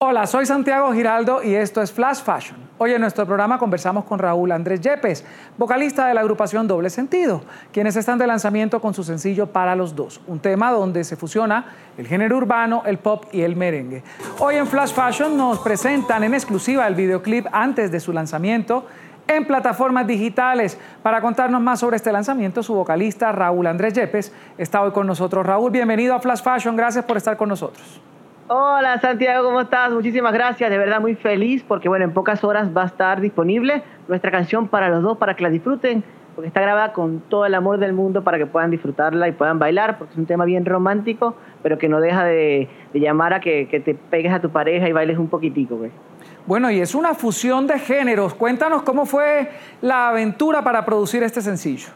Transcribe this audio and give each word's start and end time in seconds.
Hola, 0.00 0.28
soy 0.28 0.46
Santiago 0.46 0.92
Giraldo 0.92 1.42
y 1.42 1.56
esto 1.56 1.82
es 1.82 1.90
Flash 1.90 2.22
Fashion. 2.22 2.56
Hoy 2.78 2.92
en 2.92 3.00
nuestro 3.00 3.26
programa 3.26 3.58
conversamos 3.58 4.04
con 4.04 4.20
Raúl 4.20 4.52
Andrés 4.52 4.80
Yepes, 4.80 5.24
vocalista 5.56 6.06
de 6.06 6.14
la 6.14 6.20
agrupación 6.20 6.68
Doble 6.68 6.88
Sentido, 6.88 7.42
quienes 7.72 7.96
están 7.96 8.16
de 8.16 8.28
lanzamiento 8.28 8.80
con 8.80 8.94
su 8.94 9.02
sencillo 9.02 9.48
Para 9.48 9.74
los 9.74 9.96
Dos, 9.96 10.20
un 10.28 10.38
tema 10.38 10.70
donde 10.70 11.02
se 11.02 11.16
fusiona 11.16 11.64
el 11.96 12.06
género 12.06 12.36
urbano, 12.36 12.84
el 12.86 12.98
pop 12.98 13.24
y 13.32 13.40
el 13.40 13.56
merengue. 13.56 14.04
Hoy 14.38 14.54
en 14.54 14.68
Flash 14.68 14.92
Fashion 14.92 15.36
nos 15.36 15.58
presentan 15.58 16.22
en 16.22 16.32
exclusiva 16.32 16.86
el 16.86 16.94
videoclip 16.94 17.48
antes 17.50 17.90
de 17.90 17.98
su 17.98 18.12
lanzamiento 18.12 18.86
en 19.26 19.46
plataformas 19.46 20.06
digitales. 20.06 20.78
Para 21.02 21.20
contarnos 21.20 21.60
más 21.60 21.80
sobre 21.80 21.96
este 21.96 22.12
lanzamiento, 22.12 22.62
su 22.62 22.72
vocalista 22.72 23.32
Raúl 23.32 23.66
Andrés 23.66 23.94
Yepes 23.94 24.32
está 24.58 24.80
hoy 24.80 24.92
con 24.92 25.08
nosotros. 25.08 25.44
Raúl, 25.44 25.72
bienvenido 25.72 26.14
a 26.14 26.20
Flash 26.20 26.42
Fashion, 26.44 26.76
gracias 26.76 27.04
por 27.04 27.16
estar 27.16 27.36
con 27.36 27.48
nosotros. 27.48 28.00
Hola 28.50 28.98
Santiago, 28.98 29.44
¿cómo 29.44 29.60
estás? 29.60 29.92
Muchísimas 29.92 30.32
gracias, 30.32 30.70
de 30.70 30.78
verdad 30.78 31.02
muy 31.02 31.14
feliz 31.14 31.62
porque 31.68 31.90
bueno, 31.90 32.06
en 32.06 32.12
pocas 32.12 32.42
horas 32.44 32.74
va 32.74 32.84
a 32.84 32.86
estar 32.86 33.20
disponible 33.20 33.82
nuestra 34.08 34.30
canción 34.30 34.68
para 34.68 34.88
los 34.88 35.02
dos, 35.02 35.18
para 35.18 35.36
que 35.36 35.42
la 35.42 35.50
disfruten, 35.50 36.02
porque 36.34 36.48
está 36.48 36.62
grabada 36.62 36.94
con 36.94 37.20
todo 37.20 37.44
el 37.44 37.54
amor 37.54 37.76
del 37.76 37.92
mundo 37.92 38.24
para 38.24 38.38
que 38.38 38.46
puedan 38.46 38.70
disfrutarla 38.70 39.28
y 39.28 39.32
puedan 39.32 39.58
bailar, 39.58 39.98
porque 39.98 40.14
es 40.14 40.18
un 40.18 40.24
tema 40.24 40.46
bien 40.46 40.64
romántico, 40.64 41.34
pero 41.62 41.76
que 41.76 41.90
no 41.90 42.00
deja 42.00 42.24
de, 42.24 42.70
llamar 42.94 43.34
a 43.34 43.40
que, 43.40 43.66
te 43.84 43.94
pegues 43.94 44.32
a 44.32 44.40
tu 44.40 44.48
pareja 44.48 44.88
y 44.88 44.92
bailes 44.92 45.18
un 45.18 45.28
poquitico. 45.28 45.76
Güey. 45.76 45.90
Bueno, 46.46 46.70
y 46.70 46.80
es 46.80 46.94
una 46.94 47.12
fusión 47.12 47.66
de 47.66 47.78
géneros. 47.78 48.32
Cuéntanos 48.32 48.80
cómo 48.80 49.04
fue 49.04 49.50
la 49.82 50.08
aventura 50.08 50.64
para 50.64 50.86
producir 50.86 51.22
este 51.22 51.42
sencillo. 51.42 51.88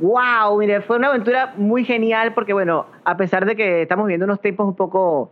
Wow, 0.00 0.58
mire, 0.58 0.82
fue 0.82 0.98
una 0.98 1.08
aventura 1.08 1.54
muy 1.56 1.86
genial 1.86 2.34
porque 2.34 2.52
bueno, 2.52 2.84
a 3.04 3.16
pesar 3.16 3.46
de 3.46 3.56
que 3.56 3.80
estamos 3.80 4.06
viendo 4.06 4.26
unos 4.26 4.38
tiempos 4.38 4.66
un 4.66 4.76
poco 4.76 5.30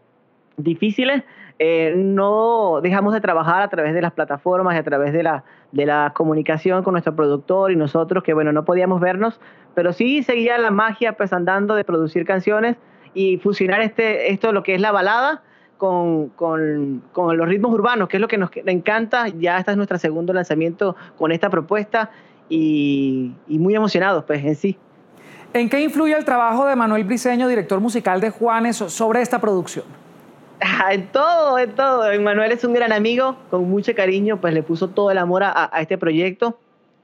difíciles, 0.63 1.25
eh, 1.59 1.93
no 1.95 2.81
dejamos 2.83 3.13
de 3.13 3.21
trabajar 3.21 3.61
a 3.61 3.69
través 3.69 3.93
de 3.93 4.01
las 4.01 4.13
plataformas 4.13 4.75
y 4.75 4.79
a 4.79 4.83
través 4.83 5.13
de 5.13 5.23
la, 5.23 5.45
de 5.73 5.85
la 5.85 6.13
comunicación 6.15 6.83
con 6.83 6.93
nuestro 6.93 7.15
productor 7.15 7.71
y 7.71 7.77
nosotros, 7.77 8.25
que 8.25 8.33
bueno, 8.33 8.51
no 8.51 8.65
podíamos 8.65 8.99
vernos, 8.99 9.41
pero 9.75 9.93
sí 9.93 10.23
seguía 10.23 10.57
la 10.57 10.71
magia 10.71 11.13
pues 11.19 11.35
andando 11.35 11.75
de 11.75 11.85
producir 11.85 12.25
canciones 12.25 12.77
y 13.13 13.37
fusionar 13.39 13.83
este, 13.83 14.33
esto, 14.33 14.53
lo 14.53 14.63
que 14.63 14.75
es 14.75 14.81
la 14.81 14.91
balada, 14.91 15.43
con, 15.77 16.29
con, 16.31 17.03
con, 17.13 17.37
los 17.37 17.49
ritmos 17.49 17.73
urbanos, 17.73 18.09
que 18.09 18.17
es 18.17 18.21
lo 18.21 18.29
que 18.29 18.39
nos 18.39 18.51
encanta. 18.67 19.29
Ya 19.29 19.59
este 19.59 19.71
es 19.71 19.77
nuestro 19.77 19.99
segundo 19.99 20.33
lanzamiento 20.33 20.97
con 21.19 21.33
esta 21.33 21.51
propuesta 21.51 22.11
y, 22.49 23.33
y, 23.49 23.59
muy 23.59 23.75
emocionados 23.75 24.25
pues 24.25 24.45
en 24.45 24.57
sí. 24.57 24.79
¿En 25.53 25.69
qué 25.69 25.81
influye 25.83 26.17
el 26.17 26.25
trabajo 26.25 26.67
de 26.67 26.77
Manuel 26.77 27.05
Briceño, 27.05 27.49
director 27.49 27.81
musical 27.81 28.21
de 28.21 28.31
Juanes, 28.31 28.77
sobre 28.77 29.21
esta 29.21 29.41
producción? 29.41 30.00
En 30.91 31.07
todo, 31.09 31.59
en 31.59 31.75
todo. 31.75 32.21
Manuel 32.21 32.53
es 32.53 32.65
un 32.65 32.73
gran 32.73 32.93
amigo, 32.93 33.37
con 33.51 33.69
mucho 33.69 33.95
cariño, 33.95 34.41
pues 34.41 34.55
le 34.55 34.63
puso 34.63 34.89
todo 34.89 35.11
el 35.11 35.19
amor 35.19 35.43
a, 35.45 35.71
este 35.81 35.99
proyecto 35.99 36.59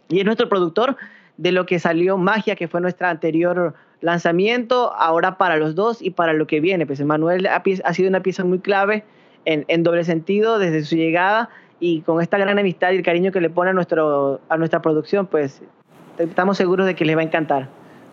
y 0.09 0.21
es 0.21 0.25
nuestro 0.25 0.49
productor 0.49 0.97
de 1.37 1.53
lo 1.53 1.67
que 1.67 1.79
salió 1.79 2.17
Magia, 2.17 2.57
que 2.57 2.69
fue 2.69 2.81
nuestro 2.81 3.07
anterior 3.07 3.75
lanzamiento, 4.01 4.93
ahora 4.95 5.39
para 5.39 5.57
los 5.57 5.75
dos 5.75 6.03
y 6.03 6.11
para 6.11 6.33
lo 6.33 6.47
que 6.47 6.61
viene. 6.61 6.87
Pues 6.87 7.03
Manuel 7.05 7.47
ha, 7.47 7.93
sido 7.93 8.09
una 8.09 8.21
pieza 8.21 8.45
muy 8.45 8.59
clave 8.59 9.05
en, 9.45 9.83
doble 9.83 10.05
sentido 10.05 10.59
desde 10.59 10.85
su 10.85 10.97
llegada 10.97 11.49
y 11.79 12.01
con 12.03 12.23
esta 12.23 12.39
gran 12.39 12.59
amistad 12.59 12.93
y 12.93 12.97
el 12.97 13.03
cariño 13.03 13.33
que 13.33 13.41
le 13.41 13.51
pone 13.51 13.71
a, 13.71 13.73
nuestro, 13.73 14.41
a 14.49 14.57
nuestra 14.57 14.81
producción, 14.83 15.27
pues 15.27 15.63
estamos 16.19 16.57
seguros 16.57 16.87
de 16.87 16.95
que 16.95 17.05
les 17.05 17.17
va 17.17 17.21
a 17.21 17.25
encantar. 17.25 17.69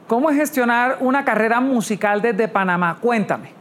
¿Cómo 0.08 0.30
es 0.30 0.36
gestionar 0.36 0.98
una 1.00 1.24
carrera 1.24 1.62
musical 1.62 2.22
desde 2.22 2.48
Panamá? 2.48 2.98
Cuéntame. 3.00 3.52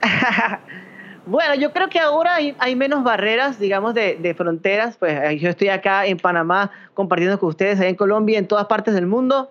Bueno, 1.28 1.54
yo 1.56 1.72
creo 1.72 1.90
que 1.90 1.98
ahora 1.98 2.36
hay, 2.36 2.74
menos 2.74 3.04
barreras, 3.04 3.60
digamos, 3.60 3.92
de, 3.92 4.34
fronteras. 4.34 4.96
Pues 4.96 5.12
eh, 5.12 5.38
yo 5.38 5.50
estoy 5.50 5.68
acá 5.68 6.06
en 6.06 6.16
Panamá 6.16 6.70
compartiendo 6.94 7.38
con 7.38 7.50
ustedes, 7.50 7.78
allá 7.78 7.90
en 7.90 7.96
Colombia, 7.96 8.38
en 8.38 8.48
todas 8.48 8.64
partes 8.64 8.94
del 8.94 9.06
mundo. 9.06 9.50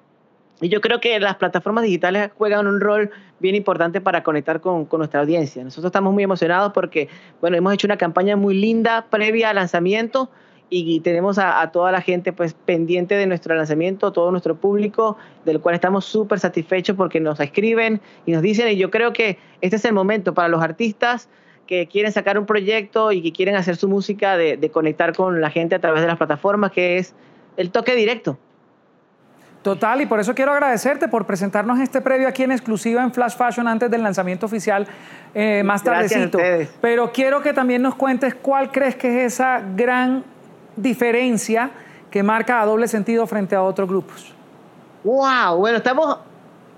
Y 0.60 0.70
yo 0.70 0.82
creo 0.82 1.00
que 1.00 1.20
las 1.20 1.36
plataformas 1.36 1.84
digitales 1.84 2.32
juegan 2.36 2.66
un 2.66 2.82
rol 2.82 3.12
bien 3.40 3.54
importante 3.54 4.02
para 4.02 4.24
conectar 4.24 4.60
con, 4.60 4.88
nuestra 4.92 5.20
audiencia. 5.20 5.64
Nosotros 5.64 5.90
estamos 5.90 6.16
muy 6.16 6.24
emocionados 6.24 6.74
porque, 6.74 7.10
bueno, 7.42 7.58
hemos 7.58 7.72
hecho 7.76 7.86
una 7.86 7.98
campaña 7.98 8.36
muy 8.36 8.56
linda 8.56 9.06
previa 9.12 9.52
al 9.52 9.58
lanzamiento 9.58 10.32
y 10.72 11.00
tenemos 11.02 11.38
a, 11.38 11.62
a, 11.62 11.72
toda 11.72 11.92
la 11.92 12.02
gente 12.02 12.34
pues 12.34 12.56
pendiente 12.56 13.14
de 13.14 13.28
nuestro 13.28 13.54
lanzamiento, 13.54 14.12
todo 14.12 14.32
nuestro 14.32 14.56
público, 14.56 15.16
del 15.46 15.62
cual 15.62 15.76
estamos 15.76 16.06
súper 16.06 16.40
satisfechos 16.40 16.98
porque 16.98 17.20
nos 17.20 17.40
escriben 17.40 18.02
y 18.26 18.32
nos 18.32 18.42
dicen, 18.42 18.68
y 18.70 18.78
yo 18.78 18.90
creo 18.90 19.14
que 19.14 19.38
este 19.62 19.76
es 19.76 19.86
el 19.86 19.94
momento 19.94 20.34
para 20.34 20.48
los 20.48 20.64
artistas 20.64 21.30
que 21.68 21.88
quieren 21.88 22.12
sacar 22.12 22.40
un 22.40 22.46
proyecto 22.46 23.12
y 23.12 23.22
que 23.22 23.32
quieren 23.32 23.56
hacer 23.56 23.76
su 23.76 23.88
música 23.88 24.38
de, 24.38 24.72
conectar 24.72 25.16
con 25.16 25.42
la 25.42 25.52
gente 25.52 25.76
a 25.76 25.80
través 25.80 26.02
de 26.02 26.08
las 26.08 26.18
plataformas, 26.18 26.72
que 26.72 26.98
es 26.98 27.14
el 27.58 27.72
toque 27.72 27.96
directo. 27.96 28.38
Total, 29.62 30.02
y 30.02 30.06
por 30.06 30.20
eso 30.20 30.34
quiero 30.34 30.54
agradecerte 30.54 31.08
por 31.08 31.26
presentarnos 31.26 31.80
este 31.80 32.00
previo 32.00 32.28
aquí 32.28 32.44
en 32.44 32.52
exclusiva 32.52 33.04
en 33.04 33.12
Flash 33.12 33.36
Fashion 33.36 33.68
antes 33.68 33.92
del 33.92 34.02
lanzamiento 34.02 34.46
oficial 34.46 34.88
eh, 35.34 35.62
más 35.66 35.84
tardecito. 35.84 36.40
Pero 36.80 37.12
quiero 37.12 37.42
que 37.42 37.54
también 37.54 37.82
nos 37.82 37.96
cuentes 37.96 38.34
cuál 38.34 38.72
crees 38.72 38.96
que 38.96 39.26
es 39.26 39.34
esa 39.34 39.62
gran 39.76 40.24
diferencia 40.78 41.72
que 42.10 42.24
marca 42.24 42.62
a 42.62 42.66
doble 42.66 42.88
sentido 42.88 43.28
frente 43.28 43.56
a 43.56 43.62
otros 43.62 43.90
grupos. 43.90 44.34
Wow, 45.04 45.58
bueno, 45.58 45.78
estamos 45.78 46.20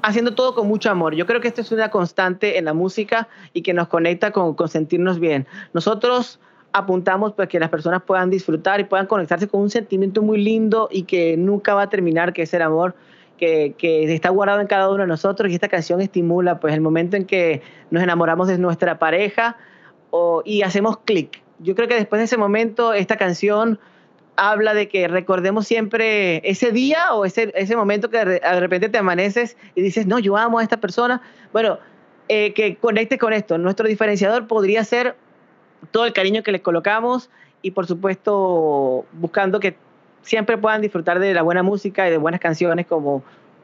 haciendo 0.02 0.36
todo 0.36 0.56
con 0.56 0.68
mucho 0.68 0.90
amor. 0.90 1.16
Yo 1.16 1.26
creo 1.26 1.42
que 1.42 1.48
esto 1.48 1.62
es 1.62 1.72
una 1.72 1.90
constante 1.90 2.58
en 2.58 2.66
la 2.66 2.74
música 2.74 3.28
y 3.54 3.62
que 3.62 3.74
nos 3.74 3.88
conecta 3.88 4.32
con, 4.32 4.56
sentirnos 4.68 5.20
bien. 5.20 5.48
Nosotros 5.74 6.40
apuntamos 6.72 7.34
pues, 7.34 7.50
que 7.50 7.60
las 7.60 7.70
personas 7.70 8.04
puedan 8.04 8.30
disfrutar 8.30 8.80
y 8.80 8.84
puedan 8.84 9.08
conectarse 9.08 9.48
con 9.48 9.62
un 9.62 9.70
sentimiento 9.70 10.22
muy 10.22 10.42
lindo 10.42 10.88
y 10.92 11.04
que 11.04 11.36
nunca 11.38 11.74
va 11.74 11.84
a 11.84 11.90
terminar, 11.90 12.34
que 12.34 12.44
es 12.44 12.54
el 12.54 12.62
amor 12.62 12.96
que, 13.38 13.74
que, 13.78 14.14
está 14.14 14.30
guardado 14.30 14.62
en 14.62 14.68
cada 14.68 14.90
uno 14.90 15.04
de 15.04 15.08
nosotros 15.08 15.52
y 15.52 15.56
esta 15.56 15.70
canción 15.70 16.02
estimula 16.02 16.60
pues 16.60 16.74
el 16.74 16.82
momento 16.82 17.16
en 17.16 17.26
que 17.26 17.62
nos 17.90 18.04
enamoramos 18.04 18.48
de 18.48 18.58
nuestra 18.58 19.00
pareja 19.00 19.58
o, 20.12 20.42
y 20.46 20.62
hacemos 20.62 20.98
clic. 21.00 21.42
Yo 21.60 21.76
creo 21.76 21.88
que 21.88 21.96
después 21.96 22.20
de 22.20 22.26
ese 22.26 22.38
momento 22.38 22.94
esta 22.94 23.18
canción 23.18 23.80
habla 24.40 24.74
de 24.74 24.88
que 24.88 25.08
recordemos 25.08 25.68
siempre 25.68 26.42
ese 26.50 26.72
día 26.72 27.14
o 27.14 27.26
ese, 27.26 27.52
ese 27.56 27.76
momento 27.76 28.10
que 28.10 28.24
de 28.24 28.60
repente 28.60 28.90
te 28.90 28.98
amaneces 28.98 29.58
y 29.76 29.82
dices, 29.82 30.08
no, 30.08 30.18
yo 30.18 30.38
amo 30.38 30.60
a 30.60 30.64
esta 30.64 30.78
persona. 30.78 31.22
Bueno, 31.52 31.78
eh, 32.30 32.54
que 32.54 32.78
conecte 32.78 33.18
con 33.18 33.34
esto. 33.34 33.58
Nuestro 33.58 33.88
diferenciador 33.88 34.48
podría 34.48 34.84
ser 34.86 35.16
todo 35.92 36.06
el 36.06 36.14
cariño 36.14 36.42
que 36.42 36.52
les 36.52 36.62
colocamos 36.62 37.30
y 37.62 37.72
por 37.72 37.86
supuesto 37.86 39.06
buscando 39.14 39.60
que 39.60 39.76
siempre 40.22 40.58
puedan 40.58 40.82
disfrutar 40.82 41.20
de 41.20 41.34
la 41.34 41.42
buena 41.42 41.64
música 41.64 42.08
y 42.08 42.12
de 42.12 42.18
buenas 42.18 42.40
canciones 42.40 42.88
como, 42.88 43.24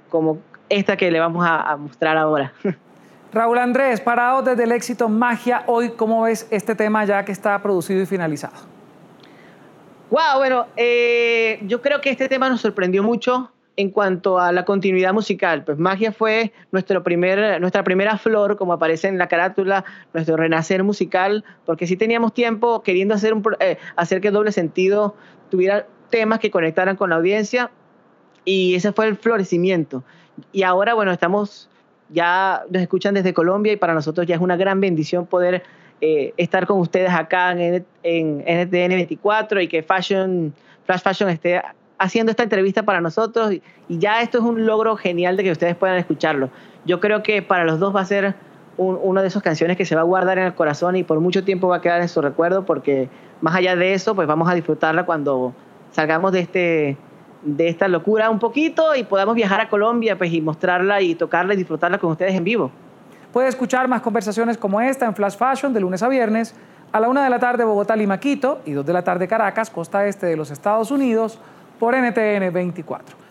como 0.09 0.39
esta 0.67 0.97
que 0.97 1.09
le 1.09 1.19
vamos 1.19 1.45
a, 1.45 1.61
a 1.61 1.77
mostrar 1.77 2.17
ahora. 2.17 2.51
Raúl 3.33 3.57
Andrés, 3.59 4.01
parado 4.01 4.41
desde 4.41 4.63
el 4.63 4.71
éxito 4.71 5.09
Magia, 5.09 5.63
hoy, 5.67 5.91
¿cómo 5.91 6.23
ves 6.23 6.47
este 6.51 6.75
tema 6.75 7.05
ya 7.05 7.23
que 7.23 7.31
está 7.31 7.61
producido 7.61 8.01
y 8.01 8.05
finalizado? 8.05 8.74
Wow, 10.15 10.37
bueno, 10.37 10.67
eh, 10.77 11.59
yo 11.63 11.81
creo 11.81 11.99
que 11.99 12.09
este 12.09 12.29
tema 12.29 12.47
nos 12.47 12.61
sorprendió 12.61 13.03
mucho 13.03 13.51
en 13.75 13.89
cuanto 13.89 14.39
a 14.39 14.53
la 14.53 14.63
continuidad 14.63 15.11
musical. 15.11 15.65
Pues 15.65 15.77
Magia 15.77 16.13
fue 16.13 16.53
nuestro 16.71 17.03
primer, 17.03 17.59
nuestra 17.59 17.83
primera 17.83 18.17
flor, 18.17 18.55
como 18.55 18.71
aparece 18.71 19.09
en 19.09 19.17
la 19.17 19.27
carátula, 19.27 19.83
nuestro 20.13 20.37
renacer 20.37 20.85
musical, 20.85 21.43
porque 21.65 21.85
sí 21.85 21.97
teníamos 21.97 22.33
tiempo 22.33 22.81
queriendo 22.81 23.13
hacer, 23.13 23.33
un, 23.33 23.43
eh, 23.59 23.77
hacer 23.97 24.21
que 24.21 24.31
doble 24.31 24.53
sentido 24.53 25.17
tuviera 25.51 25.85
temas 26.09 26.39
que 26.39 26.49
conectaran 26.49 26.95
con 26.95 27.09
la 27.09 27.17
audiencia 27.17 27.69
y 28.45 28.75
ese 28.75 28.93
fue 28.93 29.07
el 29.07 29.17
florecimiento. 29.17 30.05
Y 30.53 30.63
ahora, 30.63 30.93
bueno, 30.93 31.11
estamos, 31.11 31.69
ya 32.07 32.63
nos 32.69 32.81
escuchan 32.81 33.15
desde 33.15 33.33
Colombia 33.33 33.73
y 33.73 33.75
para 33.75 33.93
nosotros 33.93 34.25
ya 34.25 34.35
es 34.35 34.41
una 34.41 34.55
gran 34.55 34.79
bendición 34.79 35.25
poder 35.25 35.63
eh, 36.01 36.33
estar 36.37 36.67
con 36.67 36.79
ustedes 36.79 37.11
acá 37.11 37.51
en, 37.51 37.85
en, 38.03 38.39
NTN 38.39 38.89
24 38.89 39.61
y 39.61 39.67
que 39.67 39.81
Fashion, 39.81 40.53
Flash 40.85 41.01
Fashion 41.01 41.29
esté 41.29 41.61
haciendo 41.97 42.31
esta 42.31 42.43
entrevista 42.43 42.83
para 42.83 43.01
nosotros 43.01 43.53
y, 43.53 43.61
ya 43.87 44.21
esto 44.21 44.39
es 44.39 44.43
un 44.43 44.65
logro 44.65 44.95
genial 44.97 45.37
de 45.37 45.43
que 45.43 45.51
ustedes 45.51 45.75
puedan 45.75 45.97
escucharlo. 45.97 46.49
Yo 46.85 46.99
creo 46.99 47.23
que 47.23 47.41
para 47.41 47.65
los 47.65 47.79
dos 47.79 47.95
va 47.95 48.01
a 48.01 48.05
ser 48.05 48.35
una 48.77 49.21
de 49.21 49.27
esas 49.27 49.41
canciones 49.41 49.77
que 49.77 49.85
se 49.85 49.95
va 49.95 50.01
a 50.01 50.03
guardar 50.03 50.37
en 50.37 50.45
el 50.45 50.53
corazón 50.53 50.95
y 50.97 51.03
por 51.03 51.19
mucho 51.21 51.43
tiempo 51.45 51.67
va 51.69 51.77
a 51.77 51.81
quedar 51.81 52.01
en 52.01 52.09
su 52.09 52.21
recuerdo 52.21 52.65
porque 52.65 53.09
más 53.41 53.55
allá 53.55 53.75
de 53.75 53.93
eso, 53.93 54.15
pues 54.15 54.27
vamos 54.27 54.49
a 54.49 54.53
disfrutarla 54.53 55.05
cuando 55.05 55.53
salgamos 55.91 56.31
de 56.31 56.39
este 56.39 56.97
de 57.43 57.67
esta 57.69 57.87
locura 57.87 58.31
un 58.31 58.39
poquito 58.39 58.95
y 58.95 59.03
podamos 59.03 59.35
viajar 59.35 59.61
a 59.61 59.69
Colombia 59.69 60.17
pues 60.17 60.33
y 60.33 60.41
mostrarla 60.41 61.01
y 61.01 61.13
tocarla 61.13 61.53
y 61.53 61.57
disfrutarla 61.57 61.99
con 61.99 62.11
ustedes 62.11 62.33
en 62.33 62.43
vivo. 62.43 62.71
Puede 63.35 63.49
escuchar 63.49 63.89
más 63.89 64.01
conversaciones 64.01 64.57
como 64.57 64.79
esta 64.79 65.05
en 65.05 65.13
Flash 65.13 65.35
Fashion 65.35 65.73
de 65.73 65.81
lunes 65.81 66.01
a 66.01 66.07
viernes 66.07 66.55
a 66.93 67.01
la 67.01 67.09
una 67.09 67.21
de 67.21 67.29
la 67.29 67.37
tarde 67.37 67.65
Bogotá, 67.65 67.93
Lima, 67.93 68.17
Quito 68.17 68.61
y 68.65 68.71
dos 68.71 68.85
de 68.85 68.93
la 68.93 69.03
tarde 69.03 69.27
Caracas, 69.27 69.69
costa 69.69 70.07
este 70.07 70.27
de 70.27 70.37
los 70.37 70.51
Estados 70.51 70.89
Unidos, 70.89 71.37
por 71.77 71.93
NTN 71.97 72.53
24. 72.53 73.24